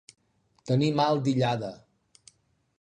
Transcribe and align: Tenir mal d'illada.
Tenir 0.69 0.89
mal 1.01 1.23
d'illada. 1.29 1.71